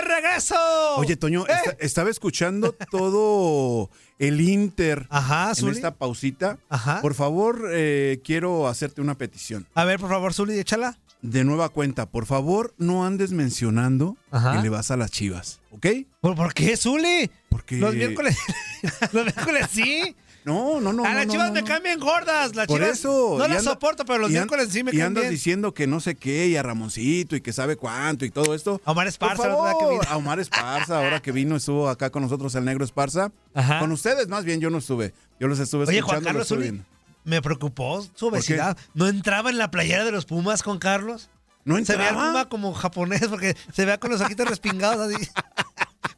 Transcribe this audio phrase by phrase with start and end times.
[0.00, 0.54] De regreso!
[0.96, 1.52] Oye, Toño, ¿Eh?
[1.64, 6.58] esta- estaba escuchando todo el Inter Ajá, en esta pausita.
[6.68, 7.00] Ajá.
[7.00, 9.66] Por favor, eh, quiero hacerte una petición.
[9.74, 10.98] A ver, por favor, Zuli, échala.
[11.22, 14.52] De nueva cuenta, por favor, no andes mencionando Ajá.
[14.56, 15.86] que le vas a las chivas, ¿ok?
[16.22, 17.30] ¿Por, por qué, Zuli?
[17.50, 17.76] Porque...
[17.76, 18.38] Los miércoles.
[19.12, 20.16] los miércoles sí.
[20.44, 21.04] No, no, no.
[21.04, 21.66] a no, las no, chivas no, me no.
[21.66, 22.56] cambian gordas.
[22.56, 23.34] Las Por chivas eso.
[23.38, 25.32] no y las anda- soporto, pero los y miércoles sí me Y caen andas bien.
[25.32, 28.80] diciendo que no sé qué, y a Ramoncito, y que sabe cuánto, y todo esto.
[28.84, 30.02] A Omar Esparza, Por ¿verdad que vino?
[30.08, 33.32] a Omar Esparza, ahora que vino, estuvo acá con nosotros el negro Esparza.
[33.54, 33.78] Ajá.
[33.80, 35.12] Con ustedes, más bien, yo no estuve.
[35.38, 36.22] Yo los estuve Oye, escuchando.
[36.22, 36.82] Juan Carlos Zuli,
[37.24, 38.76] me preocupó su obesidad.
[38.94, 41.28] ¿No entraba en la playera de los Pumas con Carlos?
[41.66, 42.30] ¿No Se veía el entraba?
[42.32, 45.28] Puma como japonés porque se veía con los ojitos respingados así.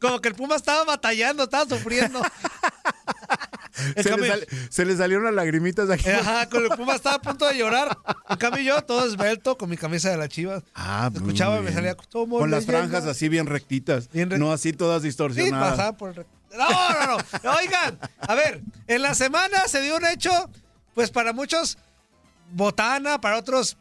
[0.01, 2.23] Como que el Puma estaba batallando, estaba sufriendo.
[3.97, 6.09] Se le, cambio- sal- se le salieron las lagrimitas de aquí.
[6.11, 7.97] Ajá, con el Puma estaba a punto de llorar.
[8.29, 10.63] En cambio yo, todo esbelto, con mi camisa de las chivas.
[10.75, 14.11] Ah, Escuchaba y me salía Con las franjas así bien rectitas.
[14.13, 15.71] Bien rec- no así todas Sí, distorsionadas.
[15.71, 16.27] pasaba por el...
[16.57, 17.51] No, no, no.
[17.57, 20.51] Oigan, a ver, en la semana se dio un hecho,
[20.95, 21.79] pues para muchos,
[22.53, 23.79] botana, para otros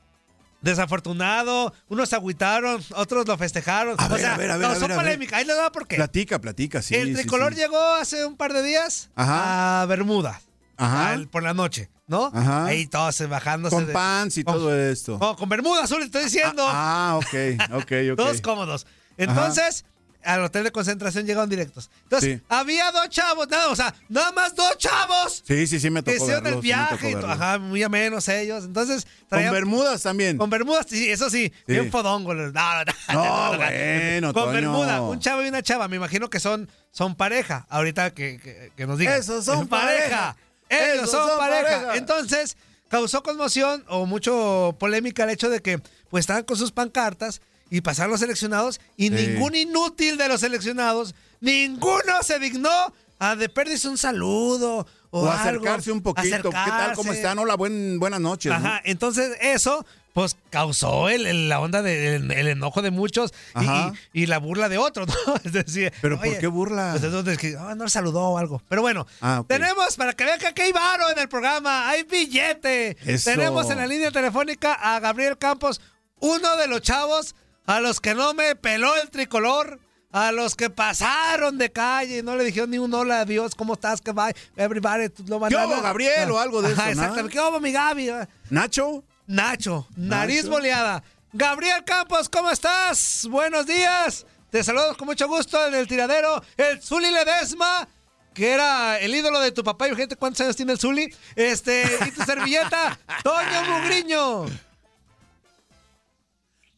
[0.61, 3.95] desafortunado, unos se agüitaron, otros lo festejaron.
[3.99, 5.05] A o ver, sea, a ver, a ver, a causó ver, a ver.
[5.05, 5.38] polémica.
[5.38, 5.95] Ahí les va por qué.
[5.95, 6.95] Platica, platica, sí.
[6.95, 7.59] el tricolor sí.
[7.59, 9.81] llegó hace un par de días Ajá.
[9.81, 10.41] a Bermuda.
[10.77, 11.11] Ajá.
[11.11, 12.31] al- por la noche, ¿no?
[12.33, 12.66] Ajá.
[12.66, 13.75] Ahí todos se bajándose.
[13.75, 15.19] Con de- pants y con- todo esto.
[15.22, 16.63] No, con Bermuda azul, estoy diciendo.
[16.67, 18.17] Ah, ok, ok, ok.
[18.17, 18.88] Todos cómodos.
[19.17, 19.85] Entonces,
[20.24, 21.90] al hotel de concentración llegaron directos.
[22.04, 22.44] Entonces, Sí.
[22.50, 26.14] había dos chavos, nada, o sea, nada más dos chavos Sí, sí, sí, me que
[26.14, 26.58] tocó hicieron verlo.
[26.59, 27.16] el sí viaje.
[27.16, 27.32] verlo.
[27.32, 28.66] ajá, muy a menos ellos.
[28.66, 30.38] Entonces, Con traían- bermudas también.
[30.38, 31.72] Con bermudas, sí, eso sí, Sí.
[31.74, 32.34] bien fodongo.
[32.34, 34.53] No, no, no, No, bueno, Con Toño.
[34.53, 35.88] bermuda, un chavo y una chava.
[35.88, 37.66] Me imagino que son, son pareja.
[37.70, 39.20] Ahorita que, que- que nos digan.
[39.20, 40.35] Esos son Es pareja.
[40.70, 41.64] Ellos Esos son, son pareja.
[41.64, 41.96] pareja.
[41.97, 42.58] Entonces,
[42.88, 45.79] causó conmoción o mucho polémica el hecho de que
[46.09, 47.41] pues estaban con sus pancartas
[47.72, 49.09] y pasaron los seleccionados y Sí.
[49.16, 52.70] ningún inútil de los seleccionados, ninguno se dignó
[53.18, 56.23] a de perderse un saludo o, O algo, acercarse un poquito.
[56.23, 56.94] ¿Qué tal?
[56.94, 57.12] ¿Cómo acercarse.
[57.14, 57.40] están?
[57.40, 58.52] Hola, buen, buenas noches.
[58.52, 58.58] ¿no?
[58.58, 63.32] Ajá, entonces eso pues causó el, el- la onda del el enojo de muchos
[63.62, 65.35] y, y- y la burla de otros, ¿no?
[65.46, 66.90] Es decir, ¿Pero por qué burla?
[66.91, 68.62] Pues es donde es que, ah, no saludó o algo.
[68.67, 72.03] Pero bueno, Ah, tenemos para que vean que aquí hay varo en el programa, hay
[72.03, 72.97] billete.
[73.06, 73.29] Eso.
[73.32, 75.79] Tenemos en la línea telefónica a Gabriel Campos,
[76.20, 77.34] uno de los chavos
[77.66, 79.79] a los que no me peló el tricolor,
[80.11, 83.73] a los que pasaron de calle y no le dijeron ni un hola, adiós, ¿cómo
[83.75, 84.02] estás?
[84.02, 86.31] Que bye, everybody, lo van ¿Qué a Gabriel?
[86.31, 86.81] O algo de eso.
[86.81, 87.29] Exactamente.
[87.31, 88.09] ¿Qué hubo, mi Gaby?
[88.49, 89.03] ¿Nacho?
[89.28, 90.49] Nacho, nariz Nacho.
[90.52, 91.03] boleada.
[91.31, 93.25] Gabriel Campos, ¿cómo estás?
[93.29, 94.25] Buenos días.
[94.49, 96.43] Te saludo con mucho gusto en el tiradero.
[96.57, 97.87] El Zuli Ledesma,
[98.34, 99.87] que era el ídolo de tu papá.
[99.87, 101.16] Imagínate cuántos años tiene el Zuli.
[101.37, 104.46] Este, y tu servilleta, Toño Mugriño.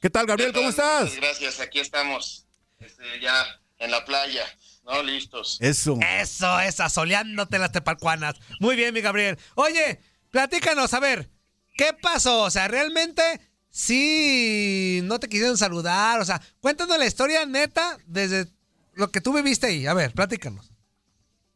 [0.03, 0.51] ¿Qué tal, Gabriel?
[0.51, 1.03] ¿Cómo estás?
[1.05, 2.45] Muchas gracias, aquí estamos,
[2.81, 3.33] este, ya
[3.77, 4.45] en la playa,
[4.83, 5.01] ¿no?
[5.01, 5.57] Listos.
[5.61, 5.97] Eso.
[6.19, 8.35] Eso, esa, soleándote las tepalcuanas.
[8.59, 9.39] Muy bien, mi Gabriel.
[9.55, 11.29] Oye, platícanos, a ver,
[11.77, 12.41] ¿qué pasó?
[12.41, 13.23] O sea, realmente
[13.69, 16.19] sí no te quisieron saludar.
[16.19, 18.47] O sea, cuéntanos la historia neta desde
[18.95, 19.87] lo que tú viviste ahí.
[19.87, 20.69] A ver, platícanos.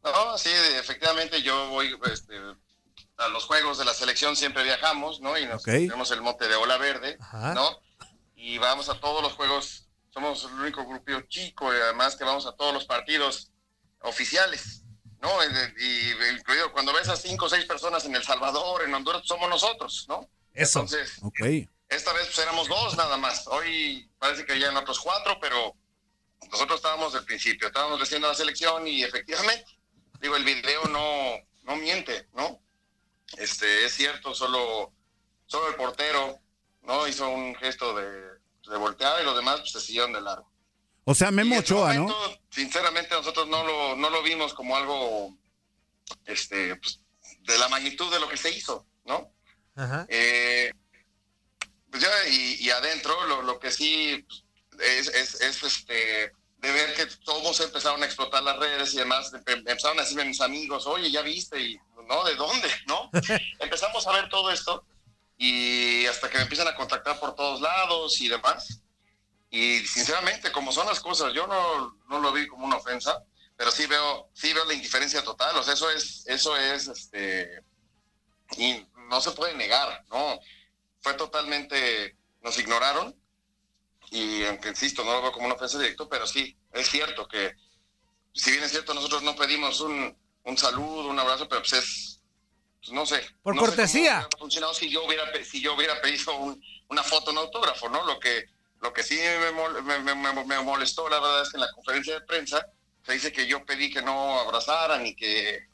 [0.02, 0.48] No, sí,
[0.80, 2.34] efectivamente yo voy este,
[3.18, 5.36] a los juegos de la selección, siempre viajamos, ¿no?
[5.36, 5.66] Y nos Ok.
[5.66, 7.52] tenemos el mote de Ola Verde, Ajá.
[7.52, 7.78] ¿no?
[8.40, 12.46] Y vamos a todos los juegos, somos el único grupillo chico, y además que vamos
[12.46, 13.50] a todos los partidos
[14.02, 14.84] oficiales,
[15.20, 15.28] ¿no?
[15.76, 19.50] Y, incluido cuando ves a cinco o seis personas en El Salvador, en Honduras, somos
[19.50, 20.30] nosotros, ¿no?
[20.54, 20.80] Eso.
[20.80, 21.40] Entonces, Ok.
[21.88, 23.46] Esta vez pues, éramos dos nada más.
[23.48, 25.74] Hoy parece que ya en otros cuatro, pero
[26.50, 29.64] nosotros estábamos del principio, estábamos recién a la selección y efectivamente,
[30.20, 32.60] digo, el video no, no miente, ¿no?
[33.36, 34.92] Este, es cierto, solo,
[35.46, 36.38] solo el portero,
[36.88, 37.06] ¿no?
[37.06, 38.10] Hizo un gesto de,
[38.68, 40.50] de voltear y los demás pues, se siguieron de largo.
[41.04, 42.02] O sea, Y Memo ese Ochoa, ¿no?
[42.08, 45.36] momento, Sinceramente, nosotros no lo, no lo vimos como algo,
[46.26, 47.00] este, pues,
[47.42, 49.30] de la magnitud de lo que se hizo, ¿no?
[49.76, 50.06] Ajá.
[50.08, 50.72] Eh,
[51.90, 54.44] pues ya, y, y adentro lo, lo que sí pues,
[54.80, 59.32] es, es, es, este de ver que todos empezaron a explotar las redes y demás,
[59.32, 62.68] em- empezaron a decirme mis amigos, oye, ya viste, y no, ¿de dónde?
[62.86, 63.08] ¿No?
[63.60, 64.84] Empezamos a ver todo esto
[65.38, 68.82] y hasta que me empiezan a contactar por todos lados y demás.
[69.48, 73.24] Y sinceramente, como son las cosas, yo no, no lo vi como una ofensa,
[73.56, 77.62] pero sí veo, sí veo la indiferencia total, o sea, eso es, eso es, este,
[78.56, 80.38] y no se puede negar, ¿no?
[81.00, 83.16] Fue totalmente, nos ignoraron
[84.10, 87.54] y aunque insisto, no lo veo como una ofensa directa, pero sí, es cierto que,
[88.34, 92.17] si bien es cierto, nosotros no pedimos un, un saludo, un abrazo, pero pues es,
[92.92, 93.20] no sé.
[93.42, 94.28] Por no sé cortesía.
[94.30, 98.04] cómo funcionado si yo hubiera, si yo hubiera pedido un- una foto, un autógrafo, ¿no?
[98.04, 98.46] Lo que,
[98.80, 100.14] lo que sí me, mol- me,
[100.44, 102.66] me- molestó, la verdad, es que en la conferencia de prensa
[103.04, 105.66] se dice que yo pedí que no abrazaran y que,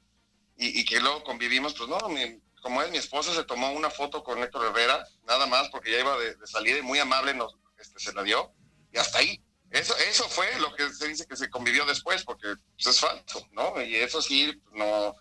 [0.57, 3.91] y, y que luego convivimos, pues no, mi- como es mi esposa, se tomó una
[3.91, 7.35] foto con Héctor Herrera, nada más, porque ya iba de, de salida y muy amable
[7.35, 8.53] nos, este, se la dio,
[8.93, 9.41] y hasta ahí.
[9.71, 13.45] Eso, eso fue lo que se dice que se convivió después, porque pues, es falso,
[13.51, 13.83] ¿no?
[13.83, 15.15] Y eso sí, no,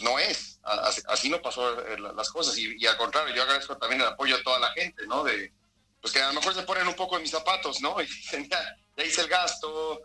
[0.00, 0.60] no es.
[0.62, 2.56] A- Así, no pasó eh, la- las cosas.
[2.58, 5.24] Y, al contrario, yo agradezco también el apoyo de toda la gente, ¿no?
[5.24, 5.52] De,
[6.00, 7.96] pues que a lo mejor se ponen un poco en mis zapatos, ¿no?
[8.00, 10.00] Y ya hice el gasto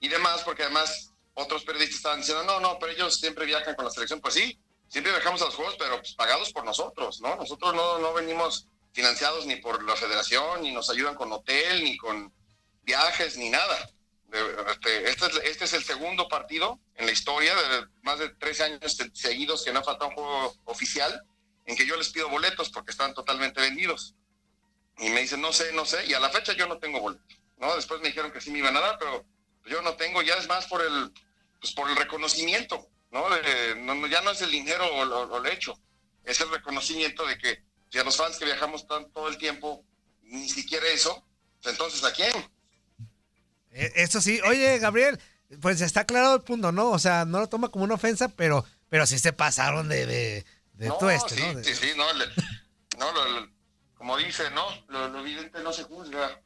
[0.00, 3.84] y demás, porque además otros periodistas estaban diciendo, no, no, pero ellos siempre viajan con
[3.86, 4.20] la selección.
[4.20, 4.58] Pues sí,
[4.88, 7.34] siempre viajamos a los juegos, pero pues, pagados por nosotros, ¿no?
[7.36, 11.96] Nosotros no, no venimos financiados ni por la federación, ni nos ayudan con hotel, ni
[11.96, 12.32] con
[12.82, 13.90] viajes, ni nada.
[14.34, 18.64] Este, este, es, este es el segundo partido en la historia de más de 13
[18.64, 21.22] años se- seguidos que no ha faltado un juego oficial
[21.66, 24.14] en que yo les pido boletos porque están totalmente vendidos.
[24.98, 27.22] Y me dicen, no sé, no sé, y a la fecha yo no tengo boleto.
[27.58, 27.74] ¿no?
[27.76, 29.24] Después me dijeron que sí me iban a dar, pero
[29.66, 31.12] yo no tengo, ya es más por el,
[31.60, 33.28] pues por el reconocimiento, ¿no?
[33.30, 35.78] De- no- ya no es el dinero o, lo- o el hecho,
[36.24, 39.84] es el reconocimiento de que si a los fans que viajamos tan, todo el tiempo,
[40.22, 41.24] ni siquiera eso,
[41.62, 42.32] pues entonces ¿a quién?
[43.74, 45.18] Eh, Eso sí, oye, Gabriel,
[45.60, 46.90] pues está claro el punto, ¿no?
[46.90, 50.46] O sea, no lo toma como una ofensa, pero, pero sí se pasaron de, de,
[50.74, 51.54] de no, todo sí, ¿no?
[51.54, 52.26] De- sí, sí, no, le-
[52.98, 53.48] no lo- lo-
[53.94, 54.62] como dice, ¿no?
[54.88, 56.40] Lo, lo evidente no se juzga.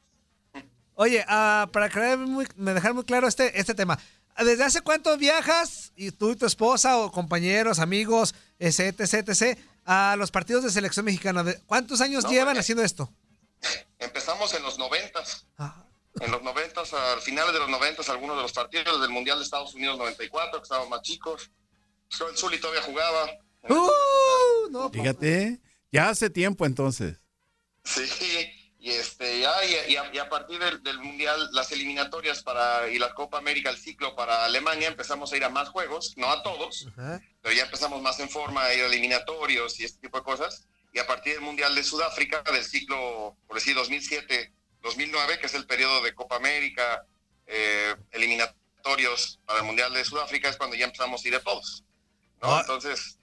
[0.94, 3.98] Oye, ah, para crear muy, me dejar muy claro este, este tema.
[4.36, 10.14] ¿Desde hace cuánto viajas, y tú y tu esposa, o compañeros, amigos, etc, etc, a
[10.16, 11.42] los partidos de selección mexicana?
[11.44, 13.12] ¿De- ¿Cuántos años No, llevan porque- haciendo esto?
[13.98, 15.46] Empezamos en los noventas.
[15.58, 15.84] Ah.
[16.20, 19.44] En los noventas, al finales de los noventas, algunos de los partidos del Mundial de
[19.44, 21.50] Estados Unidos 94, que estábamos más chicos.
[22.08, 23.30] Pues, el Zuli todavía jugaba.
[23.68, 24.70] ¡Uh!
[24.70, 25.60] No, Fíjate,
[25.90, 27.20] ya hace tiempo entonces.
[27.84, 28.08] Sí,
[28.78, 32.88] y este ya y, y a, y a partir del, del mundial las eliminatorias para
[32.88, 36.30] y la Copa América el ciclo para Alemania empezamos a ir a más juegos no
[36.30, 37.20] a todos Ajá.
[37.42, 40.68] pero ya empezamos más en forma a ir a eliminatorios y este tipo de cosas
[40.92, 45.54] y a partir del mundial de Sudáfrica del ciclo por decir 2007 2009 que es
[45.54, 47.04] el periodo de Copa América
[47.46, 51.84] eh, eliminatorios para el mundial de Sudáfrica es cuando ya empezamos a ir a todos
[52.40, 52.60] no Ah.
[52.60, 53.18] entonces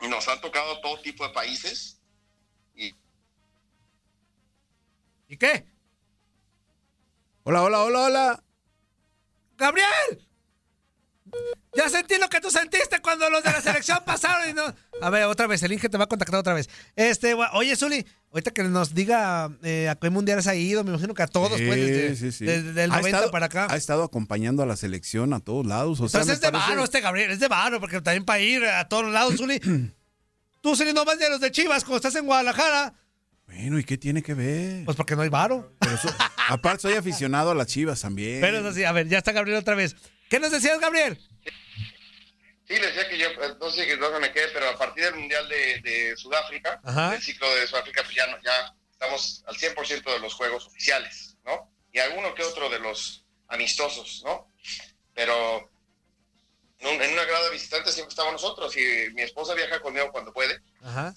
[0.00, 2.00] nos han tocado todo tipo de países
[2.74, 2.94] y
[5.28, 5.64] ¿Y qué?
[7.44, 8.44] Hola, hola, hola, hola.
[9.56, 10.28] ¡Gabriel!
[11.76, 14.62] Ya sentí lo que tú sentiste cuando los de la selección pasaron y no.
[15.00, 16.68] A ver, otra vez, el Inge te va a contactar otra vez.
[16.96, 21.14] Este, oye, Zuli, ahorita que nos diga eh, a qué mundiales ha ido, me imagino
[21.14, 22.44] que a todos, Sí, pues, desde, sí, sí.
[22.44, 23.68] desde el Ha 90 estado- para acá.
[23.70, 26.00] Ha estado acompañando a la selección a todos lados.
[26.00, 28.24] O sea, Entonces me es de parece- varo este Gabriel, es de varo, porque también
[28.24, 29.60] para ir a todos lados, Zuli.
[30.62, 32.94] Tú, Zuli, no vas de los de Chivas cuando estás en Guadalajara.
[33.46, 34.84] Bueno, ¿y qué tiene que ver?
[34.84, 35.72] Pues porque no hay varo.
[35.78, 36.14] Pero eso-
[36.48, 38.40] aparte, soy aficionado a las chivas también.
[38.40, 39.94] Pero eso sí, a ver, ya está Gabriel otra vez.
[40.28, 41.18] ¿Qué nos decías, Gabriel?
[42.70, 45.16] Sí, les decía que yo, eh, no sé dónde me quedé, pero a partir del
[45.16, 47.10] Mundial de, de Sudáfrica, Ajá.
[47.10, 51.36] del ciclo de Sudáfrica, pues ya, no- ya estamos al 100% de los juegos oficiales,
[51.44, 51.68] ¿no?
[51.92, 54.46] Y alguno que otro de los amistosos, ¿no?
[55.14, 55.68] Pero
[56.78, 60.12] en, un- en una grada de visitantes siempre estamos nosotros y mi esposa viaja conmigo
[60.12, 61.12] cuando puede, Ajá.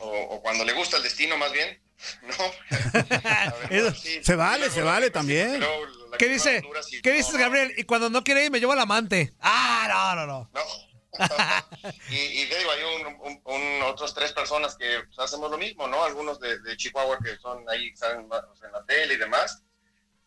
[0.00, 1.82] o, o cuando le gusta el destino más bien,
[2.22, 2.34] ¿no?
[3.28, 5.62] A ver, Eso- sí, Se vale, se vale también.
[6.18, 6.62] ¿Qué dice?
[7.02, 7.74] ¿Qué no, dices, Gabriel?
[7.76, 9.34] Y cuando no quiere ir, me llevo al amante.
[9.40, 10.50] Ah, no, no, no.
[10.54, 10.93] No.
[12.10, 15.58] Y, y te digo, hay un, un- un- otras tres personas que pues, hacemos lo
[15.58, 16.02] mismo, ¿no?
[16.04, 19.62] Algunos de, de Chihuahua que son ahí, están más en la tele y demás,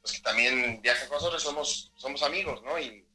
[0.02, 2.80] pues que también viajan con nosotros, somos, somos amigos, ¿no?
[2.80, 3.06] Y,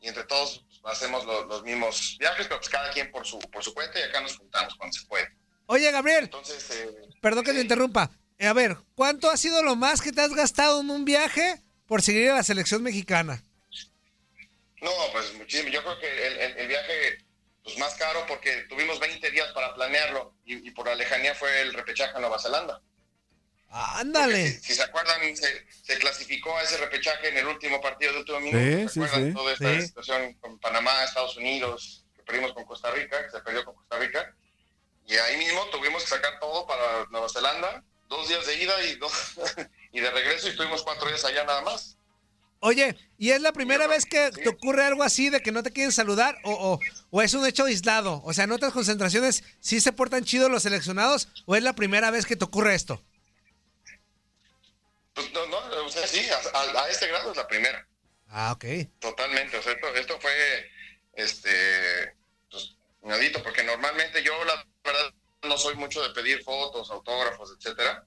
[0.00, 3.38] y entre todos pues, hacemos lo- los mismos viajes, pero pues cada quien por su,
[3.38, 5.28] por su cuenta y acá nos juntamos cuando se puede.
[5.66, 8.10] Oye, Gabriel, Entonces, eh, perdón que te interrumpa.
[8.38, 11.60] Eh, A ver, ¿cuánto ha sido lo más que te has gastado en un viaje
[11.86, 13.42] por seguir a la selección mexicana?
[14.82, 15.68] No, pues muchísimo.
[15.70, 17.18] Yo creo que el, el- el viaje
[17.64, 21.62] pues, más caro porque tuvimos 20 días para planearlo y, y por la lejanía fue
[21.62, 22.80] el repechaje a Nueva Zelanda.
[23.68, 24.52] Ándale.
[24.52, 28.18] Si, si se acuerdan, se, se clasificó a ese repechaje en el último partido de
[28.20, 28.64] último minuto.
[28.64, 29.34] Sí, ¿Se sí, acuerdan sí.
[29.34, 29.86] toda esta Sí.
[29.88, 33.98] situación con Panamá, Estados Unidos, que perdimos con Costa Rica, que se perdió con Costa
[33.98, 34.34] Rica?
[35.06, 38.94] Y ahí mismo tuvimos que sacar todo para Nueva Zelanda, dos días de ida y,
[38.96, 39.12] dos,
[39.92, 41.95] y de regreso, y estuvimos cuatro días allá nada más.
[42.66, 45.70] Oye, ¿y es la primera vez que te ocurre algo así de que no te
[45.72, 46.80] quieren saludar o, o,
[47.10, 48.20] o es un hecho aislado?
[48.24, 52.10] O sea, en otras concentraciones sí se portan chidos los seleccionados o es la primera
[52.10, 53.00] vez que te ocurre esto?
[55.14, 57.86] Pues no, no, o sea, sí, a, a- a este grado es la primera.
[58.26, 58.64] Ah, ok.
[58.98, 60.32] Totalmente, o sea, esto, esto fue,
[61.14, 62.14] este,
[62.50, 62.74] pues,
[63.44, 68.04] porque normalmente yo, la verdad, no soy mucho de pedir fotos, autógrafos, etcétera,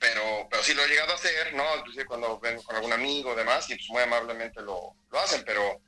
[0.00, 1.64] pero, pero sí lo he llegado a hacer, ¿no?
[1.76, 5.42] Inclusive cuando vengo con algún amigo y demás, y pues muy amablemente lo, lo hacen,
[5.44, 5.80] pero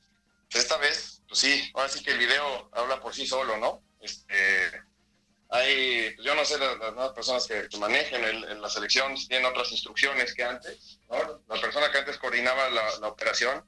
[0.50, 3.82] pues, esta vez, pues sí, ahora sí que el video habla por sí solo, ¿no?
[4.00, 4.70] Este,
[5.50, 9.28] hay, pues, yo no sé, las, nuevas personas que, que manejen el- la selección si
[9.28, 11.42] tienen otras instrucciones que antes, ¿no?
[11.48, 13.64] La persona que antes coordinaba la, operación,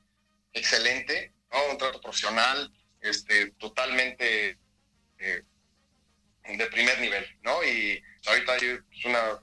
[0.52, 1.70] excelente, ¿no?
[1.70, 4.58] Un trato profesional, este, totalmente
[5.18, 5.42] eh,
[6.44, 7.62] de primer nivel, ¿no?
[7.64, 9.40] Y ahorita hay una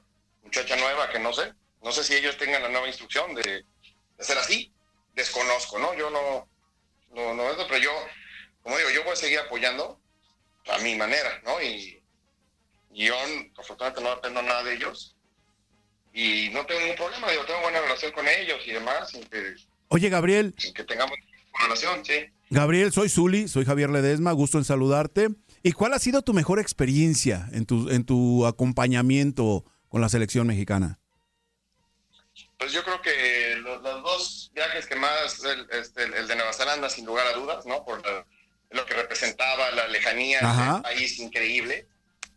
[0.48, 4.24] muchacha nueva que no sé, no sé si ellos tengan la nueva instrucción de, de
[4.24, 4.72] ser así,
[5.13, 5.94] desconozco, ¿no?
[5.96, 6.48] Yo no,
[7.13, 7.92] no, no, pero yo,
[8.63, 10.00] como digo, yo voy a seguir apoyando
[10.70, 11.62] a mi manera, ¿no?
[11.62, 12.01] Y,
[12.94, 13.16] y yo,
[13.58, 15.16] afortunadamente, no dependo nada de ellos.
[16.13, 19.56] Y no tengo ningún problema, digo, tengo buena relación con ellos y demás, sin que,
[19.89, 21.18] Oye, Gabriel, sin que tengamos
[21.62, 22.25] relación, sí.
[22.50, 25.30] Gabriel, soy Zuli, soy Javier Ledesma, gusto en saludarte.
[25.63, 30.48] ¿Y cuál ha sido tu mejor experiencia en tu, en tu acompañamiento con la selección
[30.48, 31.00] mexicana?
[32.58, 36.53] Pues yo creo que lo- los, dos viajes que más, el, este, el de Nueva
[36.53, 37.84] Zelanda, sin lugar a dudas, ¿no?
[37.86, 38.25] Por la-
[38.72, 41.88] lo que representaba la lejanía del país increíble,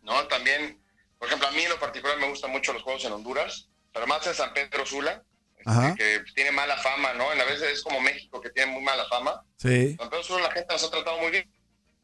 [0.03, 0.27] ¿no?
[0.27, 0.81] También,
[1.17, 4.07] por ejemplo, a mí en lo particular me gustan mucho los juegos en Honduras, pero
[4.07, 5.23] más en San Pedro Sula,
[5.57, 5.95] este, Ajá.
[5.95, 7.31] que tiene mala fama, ¿no?
[7.33, 9.43] En a veces es como México, que tiene muy mala fama.
[9.57, 9.95] Sí.
[9.97, 11.51] San Pedro Sula la gente nos ha tratado muy bien.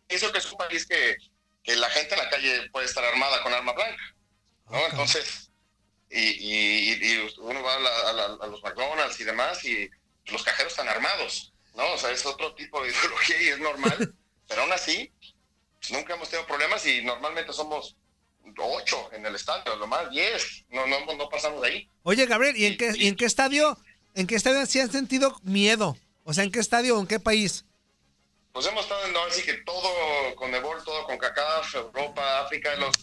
[0.10, 1.16] Eso que es un país que,
[1.63, 4.01] que la gente en la calle puede estar armada con arma blanca,
[4.70, 4.78] ¿no?
[4.88, 5.52] Entonces,
[6.10, 9.90] y, y- y uno va a, la- a la- a los McDonald's y demás y
[10.26, 11.92] los cajeros están armados, ¿no?
[11.94, 14.14] O sea, es otro tipo de ideología y es normal,
[14.48, 15.12] pero aún así,
[15.80, 17.96] pues, nunca hemos tenido problemas y normalmente somos
[18.58, 21.90] ocho en el estadio, lo más diez, no, no, no pasamos de ahí.
[22.04, 23.78] Oye, Gabriel, ¿y en qué, y en qué estadio,
[24.16, 25.98] en qué estadio sí han sentido miedo?
[26.24, 27.66] O sea, ¿en qué estadio o en qué país?
[28.54, 29.90] Pues hemos estado en, así que todo
[30.36, 32.96] con Nebol, todo con CACAF, Europa, África, los,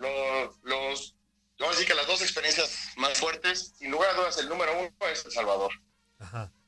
[0.00, 1.14] los,
[1.58, 4.90] los, sí que las dos experiencias más fuertes, sin lugar a dudas, el número uno
[5.08, 5.72] es El Salvador.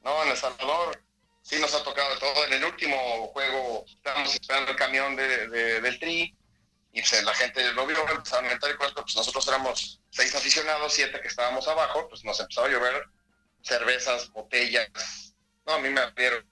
[0.02, 1.02] No, en El Salvador
[1.42, 2.44] sí nos ha tocado todo.
[2.46, 6.36] En el último juego estábamos esperando el camión de, de- del Tri
[6.92, 10.34] y pues, la gente lo vio, empezaron a aumentar el cuarto, pues nosotros éramos seis
[10.34, 13.06] aficionados, siete que estábamos abajo, pues nos empezó a llover
[13.62, 14.88] cervezas, botellas.
[15.66, 16.46] No, a mí me abrieron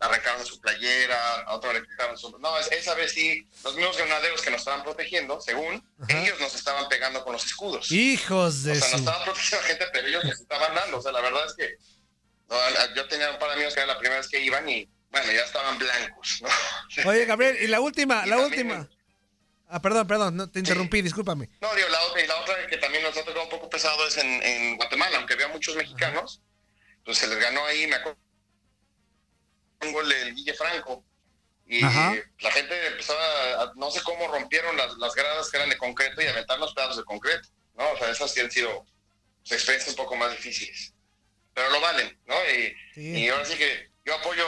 [0.00, 2.36] arrancaron su playera, a otro le quitaron su...
[2.38, 6.54] No, es- esa vez sí, los mismos granaderos que nos estaban protegiendo, según, ellos nos
[6.54, 7.90] estaban pegando con los escudos.
[7.90, 8.90] Hijos de O sea, su...
[8.92, 10.98] nos estaban protegiendo a gente, pero ellos nos estaban dando.
[10.98, 11.76] O sea, la verdad es que
[12.48, 12.56] no,
[12.96, 15.32] yo tenía un par de amigos que era la primera vez que iban y, bueno,
[15.32, 17.08] ya estaban blancos, ¿no?
[17.10, 18.88] Oye, Gabriel, y la última, Y la última.
[19.72, 21.48] Ah, perdón, perdón, no, te interrumpí, discúlpame.
[21.60, 24.04] No, digo, la otra, y la otra que también nos ha tocado un poco pesado
[24.08, 26.40] es en, en Guatemala, aunque había muchos mexicanos,
[27.04, 28.18] pues se les ganó ahí, me acuerdo,
[29.82, 31.04] un gol del Guille Franco.
[31.66, 32.14] Y Ajá.
[32.40, 36.20] la gente empezó a, no sé cómo rompieron las, las gradas que eran de concreto
[36.20, 37.88] y aventar los pedazos de concreto, ¿no?
[37.92, 38.84] O sea, esas sí han sido
[39.42, 40.92] pues, experiencias un poco más difíciles.
[41.54, 42.34] Pero lo valen, ¿no?
[42.56, 43.18] Y, Sí.
[43.24, 44.44] y ahora sí que yo apoyo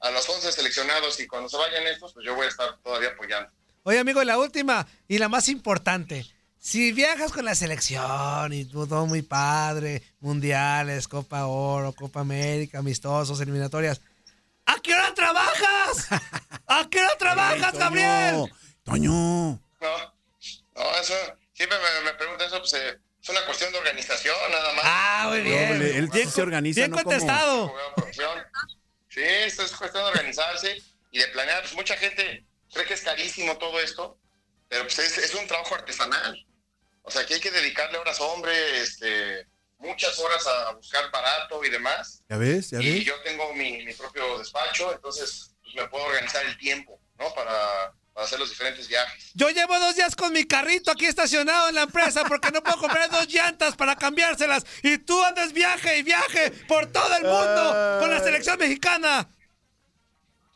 [0.00, 3.08] a los 11 seleccionados y cuando se vayan estos, pues yo voy a estar todavía
[3.10, 3.50] apoyando.
[3.84, 6.26] Oye, amigo, la última y la más importante.
[6.58, 13.40] Si viajas con la selección y todo muy padre, mundiales, Copa Oro, Copa América, amistosos,
[13.40, 14.00] eliminatorias,
[14.66, 16.08] ¿a qué hora trabajas?
[16.66, 18.52] ¿A qué hora trabajas, Toño, Gabriel?
[18.84, 19.10] Toño.
[19.12, 20.14] No,
[20.74, 21.14] no, eso,
[21.52, 24.84] siempre me, me preguntan eso, pues eh, es una cuestión de organización, nada más.
[24.86, 25.68] Ah, muy bien.
[25.78, 27.74] Doble, él sí se organiza, Bien no como- contestado.
[27.96, 28.38] Profesión.
[29.08, 31.62] Sí, esto es cuestión de organizarse y de planear.
[31.62, 34.18] Pues mucha gente cree que es carísimo todo esto,
[34.68, 36.46] pero pues es, es un trabajo artesanal.
[37.02, 39.46] O sea, que hay que dedicarle horas hombre, este,
[39.78, 42.22] muchas horas a buscar barato y demás.
[42.28, 42.70] ¿Ya ves?
[42.70, 43.04] ¿Ya y ves?
[43.04, 47.32] yo tengo mi, mi propio despacho, entonces pues, me puedo organizar el tiempo, ¿no?
[47.34, 49.30] Para, para hacer los diferentes viajes.
[49.34, 52.78] Yo llevo dos días con mi carrito aquí estacionado en la empresa porque no puedo
[52.78, 54.64] comprar dos llantas para cambiárselas.
[54.82, 59.28] Y tú andas viaje y viaje por todo el mundo con la selección mexicana.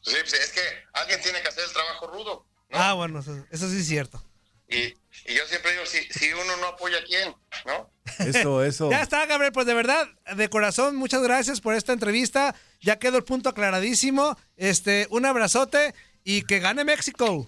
[0.03, 0.61] Pues sí, pues es que
[0.95, 2.47] alguien tiene que hacer el trabajo rudo.
[2.73, 4.25] Ah, bueno, eso, eso sí es cierto.
[4.69, 4.95] Y,
[5.31, 7.35] y yo siempre digo, si, si uno no apoya a quién,
[7.65, 7.93] ¿no?
[8.19, 8.91] Eso, eso.
[8.91, 12.55] Ya está, Gabriel, pues de verdad, de corazón, muchas gracias por esta entrevista.
[12.81, 14.37] Ya quedó el punto aclaradísimo.
[14.57, 15.95] Este, un abrazote
[16.25, 17.47] y que gane México.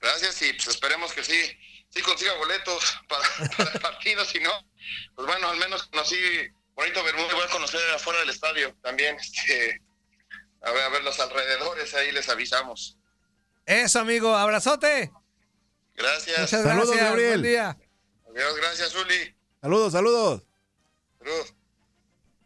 [0.00, 1.40] Gracias y pues esperemos que sí,
[1.90, 3.22] sí consiga boletos para,
[3.56, 4.50] para el partido, si no,
[5.14, 6.16] pues bueno, al menos conocí
[6.74, 9.80] bonito Bermuda voy a conocer afuera del estadio también, este,
[10.62, 12.98] a ver, a ver los alrededores, ahí les avisamos.
[13.66, 15.12] Eso, amigo, abrazote.
[15.96, 16.40] Gracias.
[16.40, 17.08] Muchas Saludos, gracias.
[17.08, 17.40] Gabriel.
[17.40, 17.78] Buen día.
[18.28, 19.34] Adiós, gracias, Uli.
[19.60, 20.42] Saludos, saludos.
[21.18, 21.56] Salud.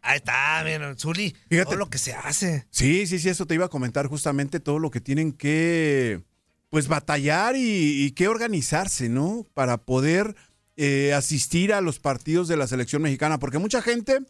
[0.03, 1.35] Ahí está, miren, Zuli.
[1.49, 1.71] Fíjate.
[1.71, 2.67] Todo lo que se hace.
[2.71, 6.23] Sí, sí, sí, eso te iba a comentar justamente todo lo que tienen que,
[6.71, 9.47] pues, batallar y, y que organizarse, ¿no?
[9.55, 10.37] Para poder
[10.77, 14.21] eh, asistir a los partidos de la selección mexicana, porque mucha gente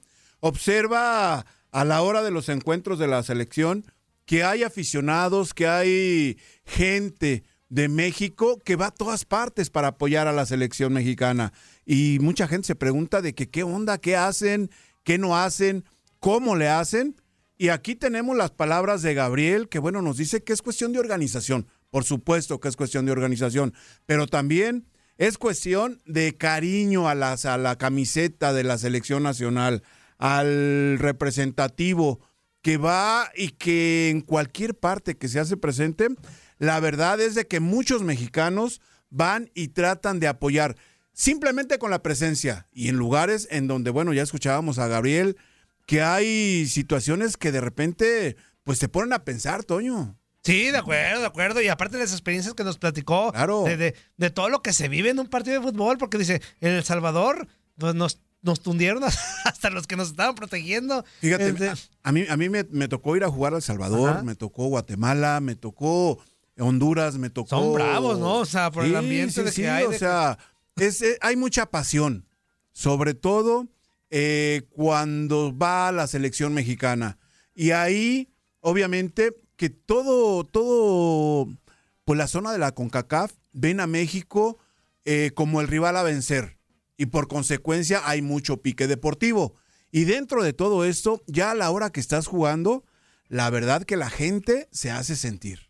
[0.41, 3.85] observa a la hora de los encuentros de la selección
[4.25, 7.45] que hay aficionados, que hay gente
[7.77, 11.53] de México que va a todas partes para apoyar a la selección mexicana.
[11.85, 14.71] Y mucha gente se pregunta de que qué onda, qué hacen,
[15.05, 15.85] qué no hacen,
[16.19, 17.17] cómo le hacen.
[17.59, 21.01] Y aquí tenemos las palabras de Gabriel, que bueno, nos dice que es cuestión de
[21.01, 21.67] organización.
[21.91, 23.75] Por supuesto que es cuestión de organización,
[24.07, 24.87] pero también
[25.19, 29.83] es cuestión de cariño a, las, a la camiseta de la selección nacional,
[30.17, 32.21] al representativo
[32.63, 36.09] que va y que en cualquier parte que se hace presente,
[36.59, 40.77] la verdad es de que muchos mexicanos van y tratan de apoyar
[41.13, 45.37] simplemente con la presencia y en lugares en donde, bueno, ya escuchábamos a Gabriel,
[45.87, 50.19] que hay situaciones que de repente, pues te ponen a pensar, Toño.
[50.43, 51.61] Sí, de acuerdo, de acuerdo.
[51.63, 53.65] Y aparte de las experiencias que nos platicó, Claro.
[53.65, 56.41] de, de- de todo lo que se vive en un partido de fútbol, porque dice,
[56.61, 59.03] en El Salvador, pues nos, nos tundieron
[59.45, 61.05] hasta los que nos estaban protegiendo.
[61.21, 63.63] Fíjate, Este, a, a mí, a mí me, me tocó ir a jugar a El
[63.63, 64.23] Salvador, Ajá.
[64.23, 66.23] me tocó Guatemala, me tocó
[66.59, 67.49] Honduras, me tocó...
[67.49, 68.37] Son bravos, ¿no?
[68.37, 70.39] O sea, por el ambiente de que hay O de sea,
[70.77, 72.27] es, eh, hay mucha pasión,
[72.73, 73.69] sobre todo
[74.11, 77.19] eh, cuando va a la selección mexicana.
[77.55, 81.49] Y ahí, obviamente, que todo, todo,
[82.05, 84.59] pues la zona de la CONCACAF ven a México
[85.05, 86.59] eh, como el rival a vencer.
[86.97, 89.55] Y por consecuencia hay mucho pique deportivo.
[89.91, 92.85] Y dentro de todo esto, ya a la hora que estás jugando,
[93.29, 95.66] la verdad que la gente se hace sentir.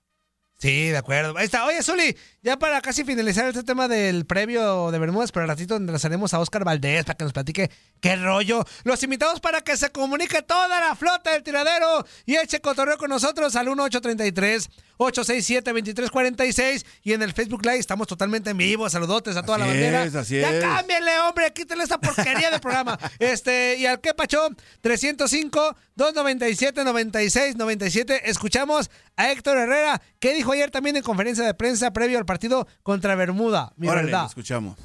[0.58, 1.36] Sí, de acuerdo.
[1.36, 1.66] Ahí está.
[1.66, 5.76] Oye, Zuli, ya para casi finalizar este tema del previo de Bermudas, pero al ratito
[5.76, 8.64] enlazaremos a Oscar Valdés para que nos platique qué rollo.
[8.84, 13.10] Los invitamos para que se comunique toda la flota del tiradero y eche cotorreo con
[13.10, 18.88] nosotros al 1833 867 2346 y en el Facebook Live estamos totalmente en vivo.
[18.88, 20.04] Saludotes a toda la bandera.
[20.04, 20.62] es, así ya es.
[20.62, 22.98] cámbienle, hombre, quítenle esta porquería del programa.
[23.18, 24.48] Este, y al que pacho
[24.80, 28.30] 305 297 96 97.
[28.30, 32.66] Escuchamos a Héctor Herrera, que dijo ayer también en conferencia de prensa previo al partido
[32.82, 33.72] contra Bermuda.
[33.76, 34.22] Mi Órale, verdad.
[34.22, 34.78] lo escuchamos.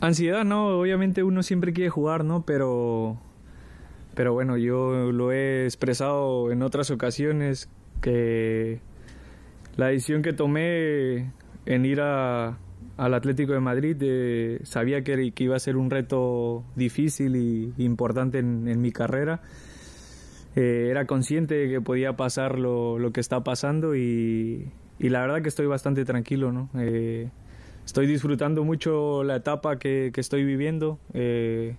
[0.00, 2.44] Ansiedad, no, obviamente uno siempre quiere jugar, ¿no?
[2.44, 3.18] Pero
[4.14, 7.68] pero bueno, yo lo he expresado en otras ocasiones
[8.00, 8.80] que
[9.76, 11.32] la decisión que tomé
[11.66, 12.58] en ir a,
[12.96, 17.72] al Atlético de Madrid eh, sabía que, que, iba a ser un reto difícil y
[17.78, 19.40] importante en, en mi carrera.
[20.56, 25.20] Eh, era consciente de que podía pasar lo, lo que está pasando y, y, la
[25.20, 26.52] verdad que estoy bastante tranquilo.
[26.52, 26.70] ¿no?
[26.76, 27.28] Eh,
[27.84, 31.76] estoy disfrutando mucho la etapa que, que estoy viviendo, eh,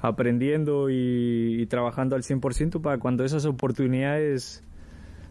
[0.00, 4.62] aprendiendo y, y, trabajando al 100% para cuando esas oportunidades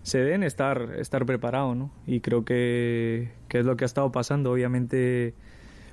[0.03, 1.91] se den estar, estar preparado, ¿no?
[2.07, 4.51] Y creo que, que, es lo que ha estado pasando.
[4.51, 5.35] Obviamente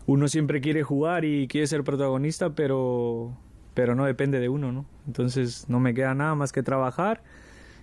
[0.06, 3.36] uno siempre quiere jugar y quiere ser protagonista, pero,
[3.74, 4.86] pero no depende de uno, ¿no?
[5.06, 7.22] Entonces no me queda nada más que trabajar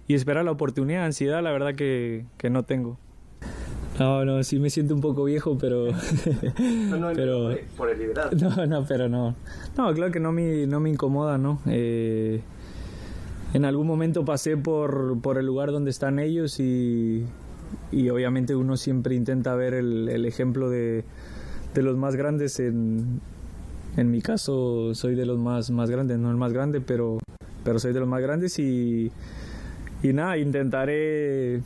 [0.07, 1.05] y esperar la oportunidad.
[1.05, 2.97] Ansiedad, la verdad que, que no tengo.
[3.99, 5.87] No, no, sí me siento un poco viejo, pero...
[6.59, 8.49] no, no, pero por el liderazgo.
[8.55, 9.35] No, no, pero no.
[9.77, 11.61] No, claro que no me, no me incomoda, ¿no?
[11.67, 12.41] Eh,
[13.55, 17.23] en algún momento pasé por, por el lugar donde están ellos y,
[17.89, 21.05] y obviamente uno siempre intenta ver el, ejemplo de,
[21.73, 22.59] de, los más grandes.
[22.59, 23.21] En,
[23.95, 27.19] en mi caso soy de los más, más grandes, no el más grande, pero,
[27.63, 29.09] pero soy de los más grandes y,
[30.03, 31.61] y nada, intentaré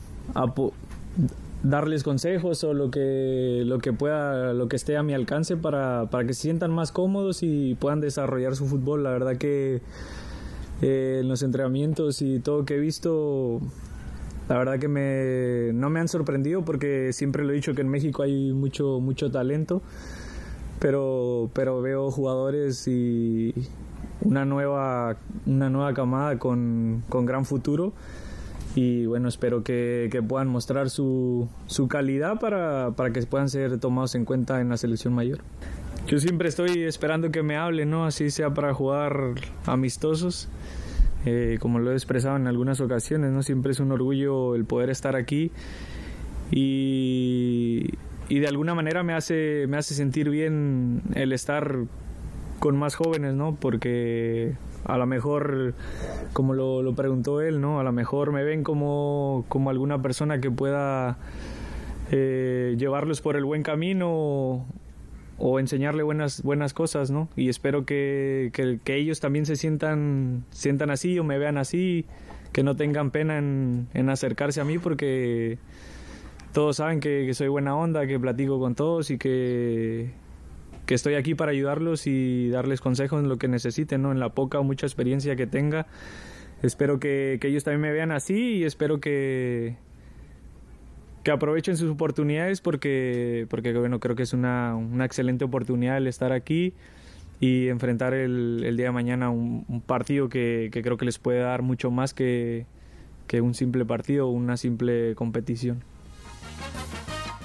[1.64, 6.08] darles consejos o lo que, lo que pueda, lo que esté a mi alcance para,
[6.08, 9.02] para que se sientan más cómodos y puedan desarrollar su fútbol.
[9.02, 9.82] La verdad que
[10.82, 13.60] eh, en los entrenamientos y todo que he visto,
[14.48, 17.88] la verdad que me, no me han sorprendido porque siempre lo he dicho que en
[17.88, 19.82] México hay mucho, mucho talento,
[20.78, 23.54] pero, pero veo jugadores y
[24.22, 25.16] una nueva,
[25.46, 27.92] una nueva camada con, con gran futuro
[28.74, 33.78] y bueno, espero que, que puedan mostrar su, su calidad para, para que puedan ser
[33.78, 35.40] tomados en cuenta en la selección mayor.
[36.06, 38.04] Yo siempre estoy esperando que me hablen, ¿no?
[38.04, 39.34] Así sea para jugar
[39.66, 40.48] amistosos.
[41.26, 43.42] Eh, como lo he expresado en algunas ocasiones, ¿no?
[43.42, 45.52] Siempre es un orgullo el poder estar aquí
[46.50, 47.90] y,
[48.30, 51.76] y de alguna manera me hace, me hace sentir bien el estar
[52.58, 53.54] con más jóvenes, ¿no?
[53.54, 55.74] Porque a lo mejor,
[56.32, 57.80] como lo, lo, preguntó él, ¿no?
[57.80, 61.18] A lo mejor me ven como, como alguna persona que pueda
[62.10, 64.66] eh, llevarlos por el buen camino
[65.58, 67.28] enseñarle buenas, buenas cosas, ¿no?
[67.36, 72.04] Y espero que, que, que, ellos también se sientan, sientan así o me vean así,
[72.52, 75.58] que no tengan pena en, en acercarse a mí porque
[76.52, 80.10] todos saben que, que, soy buena onda, que platico con todos y que,
[80.86, 84.12] que estoy aquí para ayudarlos y darles consejos en lo que necesiten, ¿no?
[84.12, 85.86] En la poca o mucha experiencia que tenga.
[86.62, 89.76] Espero que, que ellos también me vean así y espero que,
[91.22, 96.06] que aprovechen sus oportunidades porque, porque bueno, creo que es una, una excelente oportunidad el
[96.06, 96.72] estar aquí
[97.40, 101.18] y enfrentar el, el día de mañana un, un partido que, que, creo que les
[101.18, 102.66] puede dar mucho más que,
[103.26, 105.82] que un simple partido o una simple competición.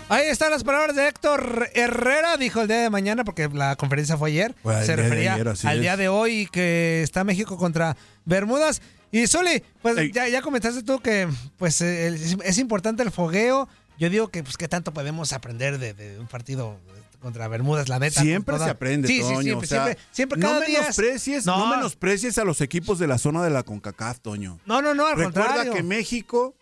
[0.07, 4.17] Ahí están las palabras de Héctor Herrera, dijo el día de mañana, porque la conferencia
[4.17, 4.53] fue ayer.
[4.63, 5.81] Bueno, se refería ayer, al es.
[5.81, 8.83] día de hoy que está México contra Bermudas.
[9.15, 13.69] Y Zuli, pues ya, ya, comentaste tú que pues es, es, importante el fogueo.
[13.97, 16.77] Yo digo que pues qué tanto podemos aprender de, de un partido
[17.21, 18.19] contra Bermudas, la neta.
[18.19, 19.37] Siempre se aprende, sí, Toño.
[19.37, 21.57] Sí, siempre, o sea, siempre, siempre, cada no día menosprecies, no.
[21.59, 24.59] no menosprecies a los equipos de la zona de la CONCACAF, Toño.
[24.65, 25.73] No, no, no, al Recuerda contrario.
[25.73, 26.53] que México,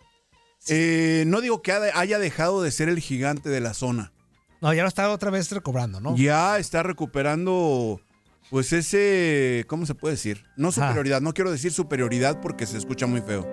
[0.68, 4.14] eh, no digo que haya dejado de ser el gigante de la zona.
[4.62, 6.16] No, ya lo está otra vez recobrando, ¿no?
[6.16, 8.00] Ya está recuperando,
[8.50, 10.46] pues ese, ¿cómo se puede decir?
[10.58, 13.48] No superioridad, no quiero decir superioridad porque se escucha muy feo.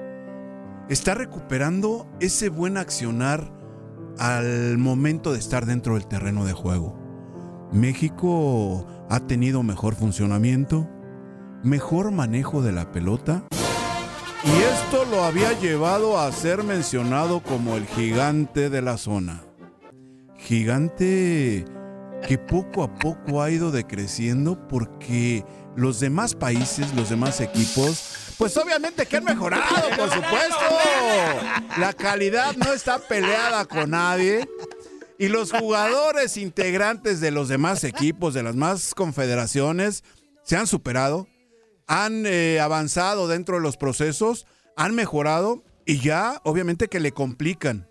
[0.89, 3.53] Está recuperando ese buen accionar
[4.19, 6.99] al momento de estar dentro del terreno de juego.
[7.73, 10.89] México ha tenido mejor funcionamiento,
[11.63, 13.45] mejor manejo de la pelota.
[14.45, 19.43] Y esto lo había llevado a ser mencionado como el gigante de la zona
[20.41, 21.65] gigante
[22.27, 25.45] que poco a poco ha ido decreciendo porque
[25.77, 30.65] los demás países, los demás equipos, pues obviamente que han mejorado, por supuesto.
[31.79, 34.49] La calidad no está peleada con nadie.
[35.19, 40.03] Y los jugadores integrantes de los demás equipos, de las más confederaciones,
[40.43, 41.29] se han superado,
[41.87, 47.87] han eh, avanzado dentro de los procesos, han mejorado y ya obviamente que le complican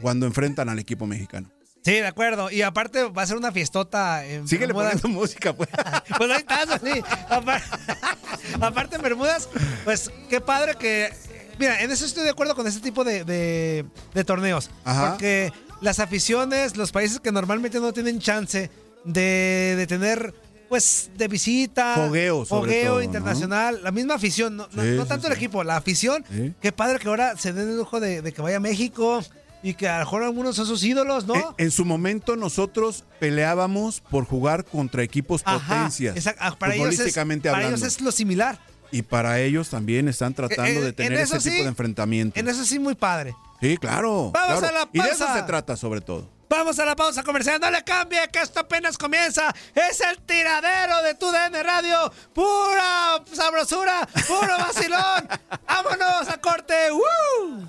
[0.00, 1.50] cuando enfrentan al equipo mexicano.
[1.86, 2.50] Sí, de acuerdo.
[2.50, 4.26] Y aparte va a ser una fiestota.
[4.26, 5.00] En Síguele Bermudas.
[5.00, 5.68] poniendo música, pues.
[6.18, 7.02] pues ahí estás, sí.
[8.60, 9.48] Aparte, en Bermudas,
[9.84, 11.12] pues qué padre que.
[11.58, 14.70] Mira, en eso estoy de acuerdo con este tipo de, de, de torneos.
[14.84, 15.10] Ajá.
[15.12, 18.70] Porque las aficiones, los países que normalmente no tienen chance
[19.04, 20.34] de, de tener
[20.68, 21.94] pues de visita.
[21.94, 23.02] Fogueo, sobre Fogueo todo, ¿no?
[23.04, 23.80] internacional.
[23.82, 25.32] La misma afición, no, no- Sí, no tanto sí.
[25.32, 26.24] el equipo, la afición.
[26.60, 29.22] Qué padre que ahora se den el lujo de, de que vaya a México
[29.62, 31.34] y que a lo mejor algunos son sus ídolos, ¿no?
[31.34, 36.40] En, en su momento nosotros peleábamos por jugar contra equipos Ajá, potencias, exacto.
[36.44, 38.58] Ah, Para, ellos es, para ellos es lo similar.
[38.92, 41.68] Y para ellos también están tratando Eh, eh, de en tener ese sí, tipo de
[41.68, 42.38] enfrentamiento.
[42.38, 43.34] En eso sí, muy padre.
[43.60, 44.30] Sí, claro.
[44.32, 44.66] Vamos claro.
[44.76, 45.40] a la Y de eso pausa.
[45.40, 46.30] se trata sobre todo.
[46.48, 47.60] Vamos a la pausa comercial.
[47.60, 49.52] No le cambie, que esto apenas comienza.
[49.74, 52.12] Es el tiradero de tu DN Radio.
[52.32, 55.28] Pura sabrosura, puro vacilón.
[55.66, 56.74] Vámonos a corte.
[56.92, 57.68] ¡Woo!